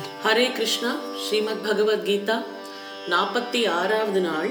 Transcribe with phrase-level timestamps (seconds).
[0.00, 0.96] ஹரே கிருஷ்ணா
[1.26, 2.42] ஸ்ரீமத் பகவத்கீதா
[3.10, 4.50] நாற்பத்தி ஆறாவது நாள்.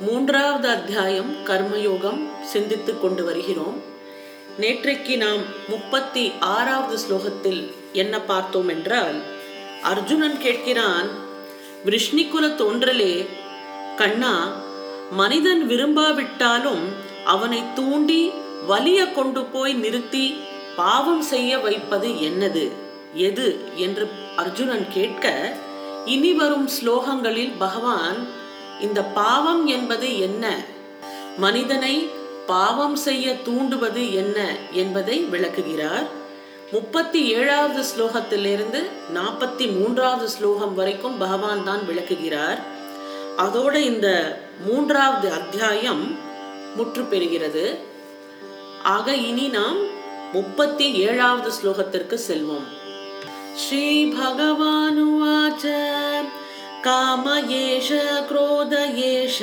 [0.00, 3.82] மூன்றாவது அத்தியாயம் கர்மயோகம் சிந்தித்துக் கொண்டு வருகிறோம்.
[4.60, 9.22] நேற்றைக்கு நாம் முப்பத்தி ஆறாவது ஸ்லோகத்தில் என்ன பார்த்தோம் என்றால்
[9.82, 11.08] அர்ஜுனன் கேட்கிறான்
[11.86, 13.26] விஷ்ணிகுல தோன்றலே
[13.96, 14.52] கண்ணா
[15.10, 16.84] மனிதன் விரும்பாவிட்டாலும்
[17.24, 18.30] அவனை தூண்டி
[18.68, 20.36] வலிய கொண்டு போய் நிறுத்தி
[20.76, 22.72] பாவம் செய்ய வைப்பது என்னது?
[23.16, 25.52] எது என்று அர்ஜுனன் கேட்க
[26.04, 28.26] இனி வரும் ஸ்லோகங்களில் பகவான்
[28.80, 30.56] இந்த பாவம் என்பது என்ன?
[31.36, 32.08] மனிதனை
[32.46, 36.06] பாவம் செய்ய தூண்டுவது என்ன என்பதை விளக்குகிறார்.
[36.72, 38.82] முப்பத்தி ஏழாவது ஸ்லோகத்திலிருந்து
[39.14, 42.58] நாற்பத்தி மூன்றாவது ஸ்லோகம் வரைக்கும் பகவான் தான் விளக்குகிறார்.
[43.36, 46.18] அதோட இந்த மூன்றாவது அத்தியாயம்
[46.76, 47.76] முற்று பெறுகிறது.
[48.82, 49.76] ஆக இனி நாம்
[50.32, 52.84] முப்பத்தி ஏழாவது ஸ்லோகத்திற்கு செல்வோம்.
[53.61, 55.65] ஸ்ரீ பகவானுவாச்ச
[56.85, 57.25] காம
[57.57, 57.89] ஏஷ
[58.27, 58.71] क्रोध
[59.07, 59.37] एष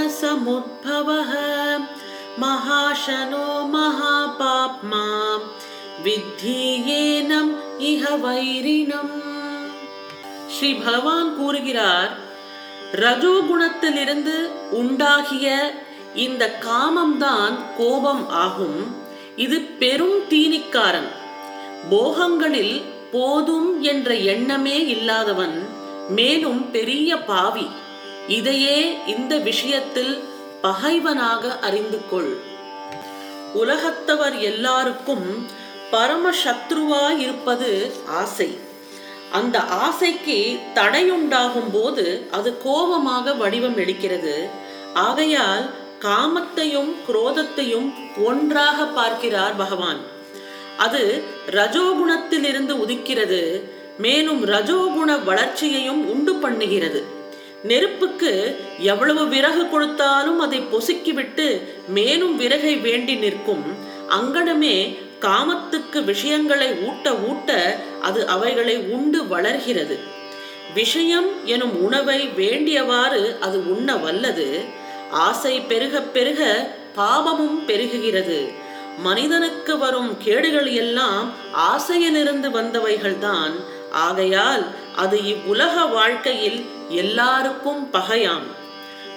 [0.00, 1.32] रजोगुणसमुद्भवः
[2.42, 5.06] महाशनो महापाप्मा
[6.02, 7.50] வித்தியேனம்
[7.86, 9.14] இஹ வைரினம்
[10.54, 12.12] ஸ்ரீ பகவான் கூறுகிறார்
[12.98, 14.36] ரஜோகுணத்திலிருந்து
[14.80, 15.48] உண்டாகிய
[16.24, 18.78] இந்த காமம்தான் கோபம் ஆகும்
[19.44, 21.10] இது பெரும் தீனிக்காரன்
[21.89, 25.67] போகங்களில் போதும் என்ற எண்ணமே இல்லாதவன்
[26.09, 27.67] மேலும் பெரிய பாவி.
[28.27, 30.23] இதையே இந்த விஷயத்தில்
[30.61, 32.37] பகைவனாக அறிந்து கொள்.
[33.55, 35.45] உலகத்தவர் எல்லாருக்கும்
[35.91, 38.57] பரம சத்ருவாய் இருப்பது ஆசை.
[39.31, 44.49] அந்த ஆசைக்கு தடையுண்டாகும் போது அது கோபமாக வடிவம் எடுக்கிறது.
[44.93, 50.11] ஆகையால் காமத்தையும் குரோதத்தையும் ஒன்றாக பார்க்கிறார் பகவான்.
[50.77, 53.61] அது ரஜோகுணத்திலிருந்து உதிக்கிறது.
[53.99, 57.03] மேலும் ரஜோகுண வளர்ச்சியையும் உண்டு பண்ணுகிறது.
[57.63, 63.63] நெருப்புக்கு எவ்வளவு விறகு கொடுத்தாலும் அதை பொசுக்கிவிட்டு மேலும் விறகை வேண்டி நிற்கும்.
[64.09, 69.97] அங்கனமே காமத்துக்கு விஷயங்களை ஊட்ட ஊட்ட அது அவைகளை உண்டு வளர்கிறது.
[70.73, 74.61] விஷயம் எனும் உணவை வேண்டியவாறு அது உண்ண வல்லது.
[75.11, 78.53] ஆசை பெருக பெருக பாவமும் பெருகுகிறது.
[78.97, 83.51] மனிதனுக்கு வரும் கேடுகள் எல்லாம் ஆசையிலிருந்து வந்தவைகள்தான்.
[83.91, 84.65] ஆகையால்
[84.95, 88.47] அது இவ்வுலக வாழ்க்கையில் எல்லாருக்கும் பகையாம்.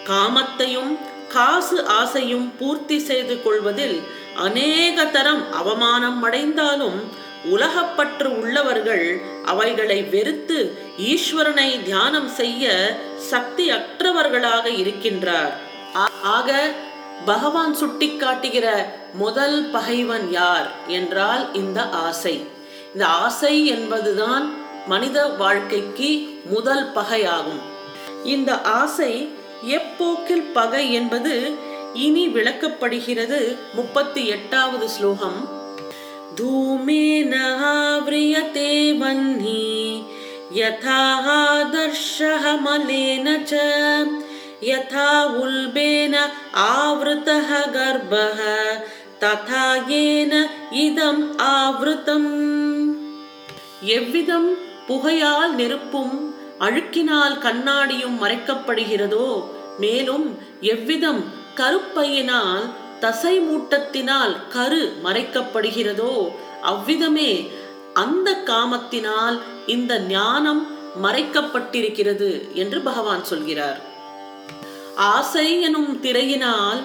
[0.06, 0.98] காமத்தையும்
[1.28, 4.02] காசு ஆசையும் பூர்த்தி செய்து கொள்வதில்
[4.36, 15.52] அநேக தரம் அவமானம் அடைந்தாலும் உலகப்பற்று உள்ளவர்கள் அவைகளை வெறுத்து ஈஸ்வரனை தியானம் செய்ய சக்தி அற்றவர்களாக இருக்கின்றார்
[16.22, 16.70] ஆக
[17.25, 18.67] பகவான் சுட்டிக்காட்டுகிற
[19.15, 22.35] முதல் பகைவன் யார் என்றால் இந்த ஆசை
[22.93, 24.45] இந்த ஆசை என்பதுதான்
[24.87, 26.11] மனித வாழ்க்கைக்கு
[26.45, 27.61] முதல் பகையாகும்
[28.25, 29.13] இந்த ஆசை
[29.69, 31.33] எப்போக்கில் பகை என்பது
[32.01, 33.39] இனி விளக்கப்படுகிறது
[33.75, 35.39] முப்பத்தி எட்டாவது ஸ்லோகம்
[36.33, 39.63] धूमेन आव्रियते वह्नि
[40.53, 40.99] यथा
[41.31, 43.53] आदर्शः मलेन च
[44.64, 45.08] यथा
[45.42, 46.14] उल्बेन
[46.68, 48.40] आवृतः गर्भः
[49.22, 49.66] ததா
[49.98, 50.32] ஏன
[50.84, 52.26] இதம் ஆவருத்தம்
[53.94, 54.48] எவ்விதம்
[54.88, 56.12] புகையால் நெருப்பும்
[56.66, 59.28] அழுக்கினால் கண்ணாடியும் மறைக்கப்படுகிறதோ
[59.82, 60.26] மேலும்
[60.74, 61.22] எவ்விதம்
[61.60, 62.66] கருப்பையினால்
[63.00, 66.14] தசை மூட்டத்தினால் கரு மறைக்கப்படுகிறதோ
[66.72, 67.32] அவ்விதமே
[68.04, 70.62] அந்த காமத்தினால் இந்த ஞானம்
[71.02, 73.85] மறைக்கப்பட்டிருக்கிறது என்று பகவான் சொல்கிறார்.
[74.96, 76.80] ஆசை எனும் திரையினால்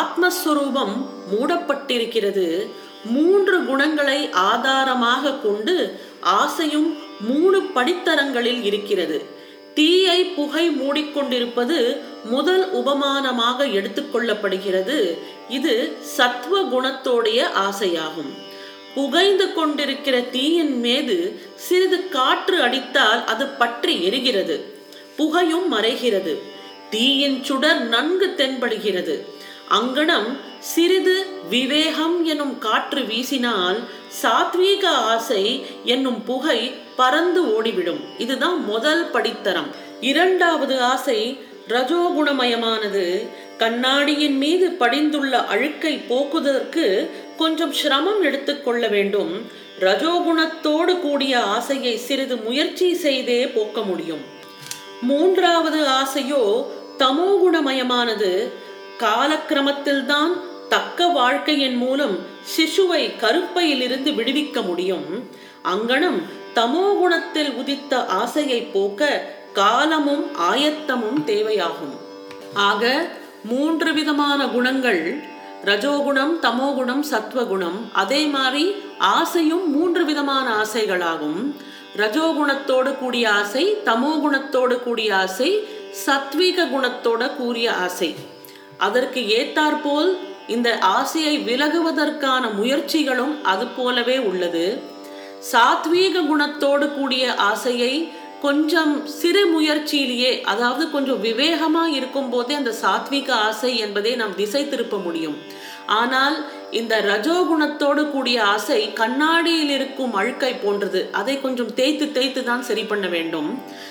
[0.00, 0.94] ஆத்மஸ்வரூபம்
[1.32, 2.66] மூடப்பட்டிருக்கிறது.
[3.04, 9.40] மூன்று குணங்களை ஆதாரமாக கொண்டு ஆசையும் மூணு படித்தரங்களில் இருக்கிறது.
[9.74, 15.18] தீயை புகை மூடிக்கொண்டிருப்பது முதல் உபமானமாக எடுத்துக்கொள்ளப்படுகிறது
[15.48, 18.32] இது சத்துவ குணத்தோடைய ஆசையாகும்.
[18.94, 24.60] புகைந்து கொண்டிருக்கிற தீயின் மீது சிறிது காற்று அடித்தால் அது பற்றி எரிகிறது.
[25.16, 26.34] புகையும் மறைகிறது.
[26.92, 29.14] தீயின் சுடர் நன்கு தென்படுகிறது.
[29.70, 33.78] அங்கனம் சிறிது விவேகம் எனும் காற்று வீசினால்
[34.22, 38.00] சாத்வீக ஆசை என்னும் புகை பறந்து ஓடிவிடும்.
[38.18, 39.70] இதுதான் முதல் படித்தரம்.
[40.00, 43.26] இரண்டாவது ஆசை ரஜோகுணமயமானது.
[43.58, 49.50] கண்ணாடியின் மீது படிந்துள்ள அழுக்கை போக்குவதற்கு கொஞ்சம் சிரமம் எடுத்துக்கொள்ள வேண்டும்.
[49.80, 54.40] ரஜோகுணத்தோடு கூடிய ஆசையை சிறிது முயற்சி செய்தே போக்க முடியும்.
[55.00, 56.66] மூன்றாவது ஆசையோ
[57.02, 58.48] தமோகுணமயமானது
[58.98, 60.32] காலக்கிரமத்தில்தான்
[60.68, 65.08] தக்க வாழ்க்கையின் மூலம் சிசுவை கருப்பையிலிருந்து விடுவிக்க முடியும்.
[65.64, 66.22] அங்கனம்
[66.54, 69.22] தமோ குணத்தில் உதித்த ஆசையை போக்க
[69.52, 71.94] காலமும் ஆயத்தமும் தேவையாகும்.
[72.54, 73.08] ஆக
[73.44, 75.02] மூன்று விதமான குணங்கள்
[75.64, 78.64] ரஜோகுணம் தமோகுணம் சத்வகுணம் அதே மாதிரி
[78.98, 81.40] ஆசையும் மூன்று விதமான ஆசைகளாகும்.
[81.96, 88.14] ரஜோகுணத்தோடு கூடிய ஆசை தமோகுணத்தோடு கூடிய ஆசை சத்வீக குணத்தோட கூறிய ஆசை.
[88.78, 94.82] அதற்கு ஏத்தாற்போல் இந்த ஆசையை விலகுவதற்கான முயற்சிகளும் அது போலவே உள்ளது.
[95.52, 98.12] சாத்வீக குணத்தோடு கூடிய ஆசையை
[98.42, 104.98] கொஞ்சம் சிறு முயற்சியிலேயே அதாவது கொஞ்சம் விவேகமா இருக்கும் போதே அந்த சாத்வீக ஆசை என்பதை நாம் திசை திருப்ப
[104.98, 105.36] முடியும்.
[105.86, 106.36] ஆனால்
[106.70, 111.00] இந்த ரஜோகுணத்தோடு கூடிய ஆசை கண்ணாடியில் இருக்கும் அழுக்கை போன்றது.
[111.20, 113.48] அதை கொஞ்சம் தேய்த்து தேய்த்து தான் சரி பண்ண வேண்டும்.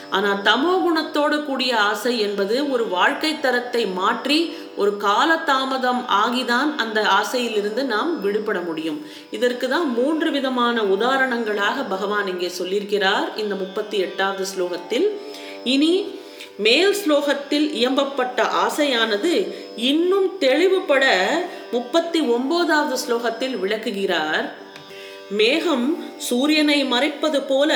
[0.09, 4.39] ஆனால் தமோ குணத்தோடு கூடிய ஆசை என்பது ஒரு வாழ்க்கை தரத்தை மாற்றி
[4.75, 8.99] ஒரு காலதாமதம் ஆகிதான் அந்த ஆசையிலிருந்து நாம் விடுபட முடியும்.
[9.37, 13.27] இதற்கு தான் மூன்று விதமான உதாரணங்களாக பகவான் இங்கே சொல்லியிருக்கிறார்.
[13.43, 15.07] இந்த முப்பத்தி எட்டாவது ஸ்லோகத்தில்
[15.63, 15.93] இனி
[16.57, 21.05] மேல் ஸ்லோகத்தில் இயம்பப்பட்ட ஆசையானது இன்னும் தெளிவுபட
[21.71, 24.69] முப்பத்தி ஒன்பதாவது ஸ்லோகத்தில் விளக்குகிறார்.
[25.29, 27.71] மேகம் சூரியனை மறைப்பது போல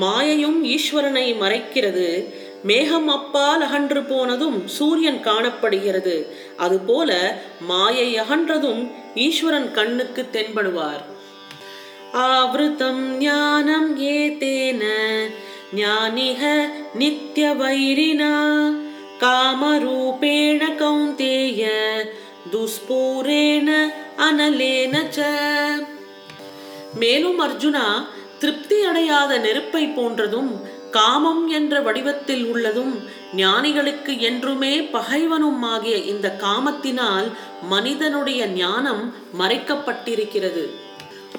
[0.00, 2.24] மாயையும் ஈஸ்வரனை மறைக்கிறது.
[2.64, 6.34] மேகம் அப்பால் அகன்று போனதும் சூரியன் காணப்படுகிறது.
[6.56, 11.04] அதுபோல மாயை அகன்றதும் ஈஸ்வரன் கண்ணுக்கு தென்படுவார்.
[12.12, 14.84] ஆவிருத்தம் ஞானம் ஏதேன
[15.74, 18.32] ஞானிக நித்யவைரினா
[19.20, 21.70] காமரூபேண கௌந்தேய
[22.52, 25.24] துஸ்பூரேண அனலேன ச.
[26.98, 28.06] மேலும் அர்ஜுனா
[28.38, 30.60] திருப்தி அடையாத நெருப்பை போன்றதும்
[30.90, 33.02] காமம் என்ற வடிவத்தில் உள்ளதும்
[33.36, 37.32] ஞானிகளுக்கு என்றுமே பகைவனும் ஆகிய இந்த காமத்தினால்
[37.68, 40.66] மனிதனுடைய ஞானம் மறைக்கப்பட்டிருக்கிறது.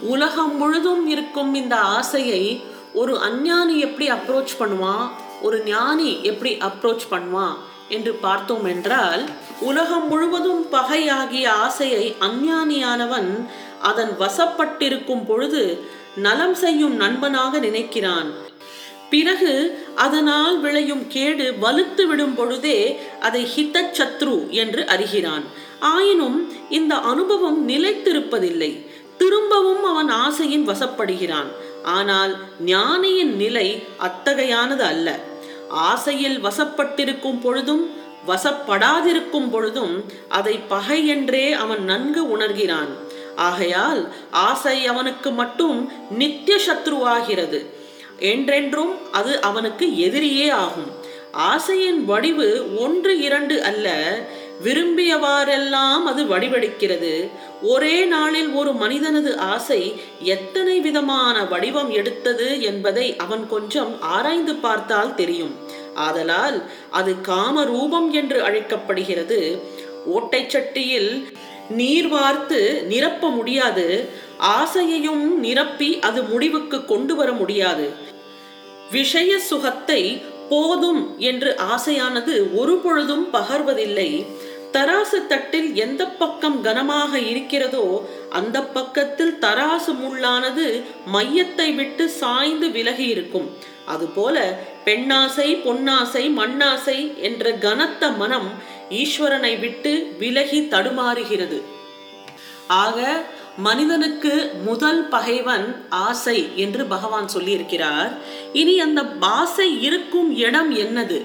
[0.01, 2.61] உலகம் முழுதும் இருக்கும் இந்த ஆசையை
[2.99, 5.09] ஒரு அஞ்ஞானி எப்படி அப்ரோச் பண்ணுவான்?
[5.41, 7.55] ஒரு ஞானி எப்படி அப்ரோச் பண்ணுவான்?
[7.89, 9.23] என்று பார்த்தோம் என்றால்
[9.59, 13.29] உலகம் முழுவதும் பகையாகிய ஆசையை அஞ்ஞானியானவன்
[13.81, 15.63] அதன் வசப்பட்டிருக்கும் பொழுது
[16.15, 18.29] நலம் செய்யும் நண்பனாக நினைக்கிறான்.
[19.09, 19.53] பிறகு
[19.95, 25.43] அதனால் விளையும் கேடு வலுத்து விடும் பொழுதே அதை ஹிதச்சத்ரு என்று அறிகிறான்.
[25.79, 26.37] ஆயினும்
[26.69, 28.73] இந்த அனுபவம் நிலைத்திருப்பதில்லை.
[29.17, 31.49] திரும்பவும் அவன் ஆசையின் வசப்படுகிறான்.
[31.83, 35.19] ஆனால் ஞானியின் நிலை அத்தகையானது அல்ல.
[35.69, 37.97] ஆசையில் வசப்பட்டிருக்கும் பொழுதும்
[38.27, 42.89] வசப்படாதிருக்கும் பொழுதும் அதை பகை என்றே அவன் நன்கு உணர்கிறான்.
[43.35, 47.65] ஆகையால் ஆசை அவனுக்கு மட்டும் நித்திய சத்ருவாகிறது.
[48.19, 50.97] என்றென்றும் அது அவனுக்கு எதிரியே ஆகும்.
[51.31, 54.17] ஆசையின் வடிவு ஒன்று இரண்டு அல்ல
[54.63, 57.29] விரும்பியவாறெல்லாம் அது வடிவெடுக்கிறது.
[57.61, 65.56] ஒரே நாளில் ஒரு மனிதனது ஆசை எத்தனை விதமான வடிவம் எடுத்தது என்பதை அவன் கொஞ்சம் ஆராய்ந்து பார்த்தால் தெரியும்.
[65.94, 69.61] ஆதலால் அது காம ரூபம் என்று அழைக்கப்படுகிறது.
[70.06, 71.33] ஓட்டை சட்டியில்
[71.69, 74.09] நீர் வார்த்து நிரப்ப முடியாது.
[74.38, 77.89] ஆசையையும் நிரப்பி அது முடிவுக்கு கொண்டு வர முடியாது.
[78.91, 84.25] விஷய சுகத்தை போதும் என்று ஆசையானது ஒரு பொழுதும் பகர்வதில்லை.
[84.74, 87.86] தராசு தட்டில் எந்த பக்கம் கனமாக இருக்கிறதோ
[88.30, 90.66] அந்த பக்கத்தில் தராசு முள்ளானது
[91.13, 93.48] மையத்தை விட்டு சாய்ந்து விலகி இருக்கும்
[93.86, 94.36] அதுபோல
[94.85, 98.49] பெண்ணாசை பொன்னாசை மண்ணாசை என்ற கனத்த மனம்
[98.90, 101.59] ஈஸ்வரனை விட்டு விலகி தடுமாறுகிறது.
[102.68, 103.26] ஆக
[103.57, 104.33] மனிதனுக்கு
[104.66, 108.11] முதல் பகைவன் ஆசை என்று பகவான் சொல்லியிருக்கிறார்.
[108.54, 111.19] இனி அந்த ஆசை இருக்கும் இடம் என்னது?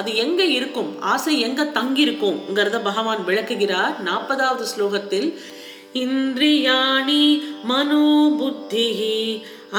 [0.00, 0.90] அது எங்க இருக்கும்?
[1.12, 3.94] ஆசை எங்க தங்கியிருக்கும்ங்கிறத பகவான் விளக்குகிறார்.
[4.08, 5.28] நாற்பதாவது ஸ்லோகத்தில்
[6.04, 7.26] இந்திரியாணி
[7.70, 8.88] மனோபுத்தி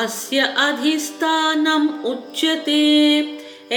[0.03, 2.87] அஸ்ய அதிஸ்தானம் உச்சதே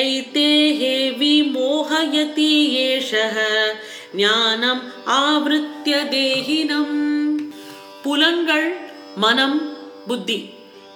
[0.02, 2.54] எய்தே ஹேவி மோகயதி
[2.87, 3.37] ஏஷக
[4.23, 4.82] ஞானம்
[5.23, 6.97] ஆவருத்திய தேகினம்.
[8.04, 8.68] புலங்கள்
[9.16, 9.59] மனம்
[10.06, 10.38] புத்தி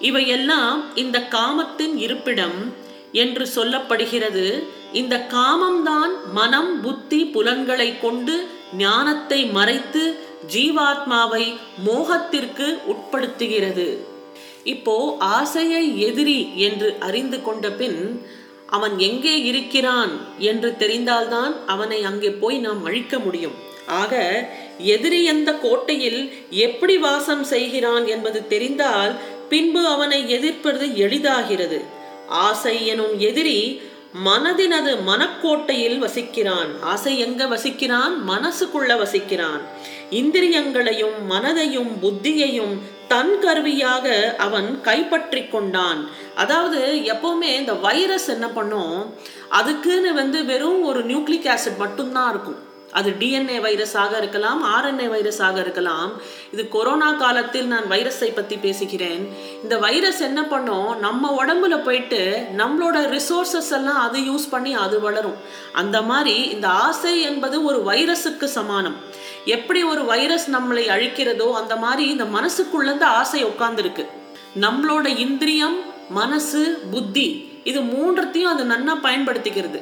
[0.08, 2.58] இவையெல்லாம் இந்த காமத்தின் இருப்பிடம்.
[3.22, 4.46] என்று சொல்லப்படுகிறது.
[5.00, 8.34] இந்த காமம்தான் மனம் புத்தி புலன்களை கொண்டு
[8.82, 10.02] ஞானத்தை மறைத்து
[10.54, 11.44] ஜீவாத்மாவை
[11.86, 13.88] மோகத்திற்கு உட்படுத்துகிறது.
[14.72, 14.96] இப்போ
[15.38, 18.00] ஆசையை எதிரி என்று அறிந்து கொண்ட பின்
[18.76, 20.12] அவன் எங்கே இருக்கிறான்
[20.50, 23.56] என்று தெரிந்தால்தான் அவனை அங்கே போய் நாம் அழிக்க முடியும்.
[24.02, 24.14] ஆக
[24.94, 26.20] எதிரி எந்த கோட்டையில்
[26.66, 29.12] எப்படி வாசம் செய்கிறான் என்பது தெரிந்தால்
[29.50, 31.78] பின்பு அவனை எதிர்ப்பது எளிதாகிறது.
[32.28, 33.82] ஆசை எனும் எதிரி
[34.24, 36.80] மனதினது மனக்கோட்டையில் வசிக்கிறான்.
[36.80, 38.12] ஆசை எங்க வசிக்கிறான்?
[38.28, 39.60] மனசுக்குள்ள வசிக்கிறான்.
[40.10, 42.78] இந்திரியங்களையும் மனதையும் புத்தியையும்
[43.08, 46.08] தன் கருவியாக அவன் கைப்பற்றி கொண்டான்.
[46.34, 49.14] அதாவது எப்பவுமே இந்த வைரஸ் என்ன பண்ணும்?
[49.48, 52.72] அதுக்குன்னு வந்து வெறும் ஒரு நியூக்ளிக் ஆசிட் மட்டும்தான் இருக்கும்.
[52.98, 56.10] அது டிஎன்ஏ வைரஸாக இருக்கலாம் ஆர்என்ஏ வைரஸாக இருக்கலாம்.
[56.52, 59.22] இது கொரோனா காலத்தில் நான் வைரஸை பற்றி பேசுகிறேன்.
[59.62, 62.20] இந்த வைரஸ் என்ன பண்ணும் நம்ம உடம்புல போயிட்டு
[62.60, 65.38] நம்மளோட ரிசோர்சஸ் எல்லாம் அது யூஸ் பண்ணி அது வளரும்.
[65.82, 68.98] அந்த மாதிரி இந்த ஆசை என்பது ஒரு வைரஸுக்கு சமானம்.
[69.56, 74.06] எப்படி ஒரு வைரஸ் நம்மளை அழிக்கிறதோ அந்த மாதிரி இந்த மனசுக்குள்ள இந்த ஆசை உட்கார்ந்துருக்கு.
[74.66, 75.76] நம்மளோட இந்திரியம்
[76.20, 77.28] மனசு புத்தி
[77.70, 79.78] இது மூன்றத்தையும் அது நன்னா பயன்படுத்திக்கிறது.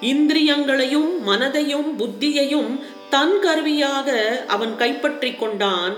[0.00, 4.08] இந்திரியங்களையும் மனதையும் புத்தியையும் தன் கருவியாக
[4.46, 5.94] அவன் கைப்பற்றி கொண்டான்.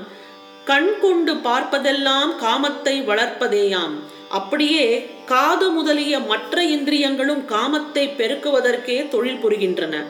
[0.64, 3.94] கண் கொண்டு பார்ப்பதெல்லாம் காமத்தை வளர்ப்பதேயாம்.
[4.28, 10.04] அப்படியே காது முதலிய மற்ற இந்திரியங்களும் காமத்தை பெருக்குவதற்கே தொழில் புரிகின்றன.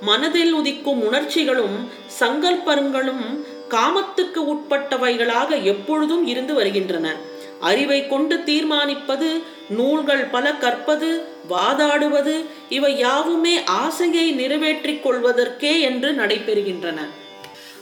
[0.00, 1.88] மனதில் உதிக்கும் உணர்ச்சிகளும்
[2.20, 7.16] சங்கல்பங்களும் காமத்துக்கு உட்பட்டவைகளாக எப்பொழுதும் இருந்து வருகின்றன.
[7.60, 16.98] அறிவை கொண்டு தீர்மானிப்பது நூல்கள் பல கற்பது வாதாடுவது இவை யாவுமே ஆசையை நிறைவேற்றிக் கொள்வதற்கே என்று நடைபெறுகின்றன.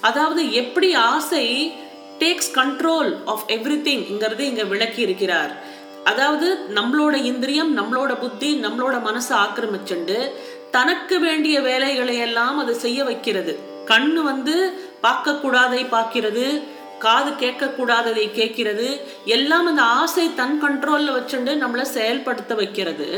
[0.01, 1.73] அதாவது எப்படி ஆசை
[2.19, 5.81] டேக்ஸ் கண்ட்ரோல் ஆஃப் எவ்ரி திங்கிறது இங்க விளக்கி இருக்கிறார்.
[6.05, 10.31] அதாவது நம்மளோட இந்திரியம் நம்மளோட புத்தி நம்மளோட மனசை ஆக்கிரமிச்சுண்டு
[10.71, 13.59] தனக்கு வேண்டிய வேலைகளை எல்லாம் அது செய்ய வைக்கிறது.
[13.87, 16.63] கண்ணு வந்து பார்க்கக்கூடாதை பார்க்கிறது
[17.05, 18.89] காது கேட்கக்கூடாததை கேட்கிறது.
[19.37, 23.09] எல்லாம் அந்த ஆசை தன் கண்ட்ரோலில் வச்சுட்டு நம்மளை செயல்படுத்த வைக்கிறது.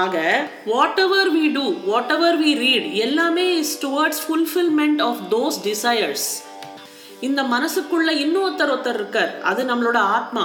[0.00, 0.24] ஆக
[1.04, 1.66] whatever we do
[2.16, 6.28] whatever we read எல்லாமே is towards fulfilment of those desires
[7.28, 9.32] இந்த மனசுக்குள்ள இன்னொருத்தர் ஒருத்தர் இருக்கார்.
[9.50, 10.44] அது நம்மளோட ஆத்மா.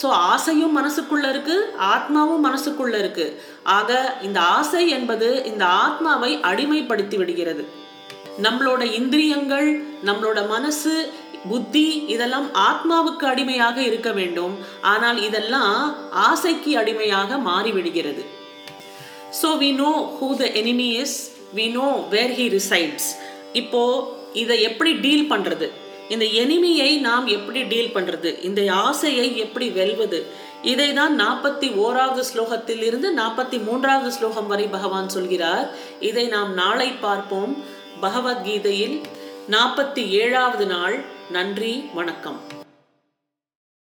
[0.00, 3.34] ஸோ ஆசையும் மனசுக்குள்ளே இருக்குது ஆத்மாவும் மனசுக்குள்ளே இருக்குது
[3.76, 3.90] ஆக
[4.26, 7.62] இந்த ஆசை என்பது இந்த ஆத்மாவை அடிமைப்படுத்தி விடுகிறது.
[8.44, 9.68] நம்மளோட இந்திரியங்கள்
[10.08, 10.92] நம்மளோட மனசு
[11.50, 14.54] புத்தி இதெல்லாம் ஆத்மாவுக்கு அடிமையாக இருக்க வேண்டும்.
[14.92, 15.74] ஆனால் இதெல்லாம்
[16.28, 18.22] ஆசைக்கு அடிமையாக மாறிவிடுகிறது.
[19.40, 21.18] So we know who the enemy is
[21.58, 23.08] we know where he resides
[23.60, 23.82] இப்போ
[24.42, 25.68] இதை எப்படி டீல் பண்றது?
[26.14, 28.30] இந்த எனிமியை நாம் எப்படி டீல் பண்றது?
[28.48, 30.20] இந்த ஆசையை எப்படி வெல்வது?
[30.72, 35.66] இதை தான் நாற்பத்தி ஓராவது ஸ்லோகத்தில் இருந்து நாற்பத்தி மூன்றாவது ஸ்லோகம் வரை பகவான் சொல்கிறார்.
[36.08, 37.52] இதை நாம் நாளை பார்ப்போம்.
[38.00, 38.96] பகவத்கீதையில்
[39.54, 40.96] நாற்பத்தி ஏழாவது நாள்.
[41.30, 42.38] நன்றி வணக்கம்.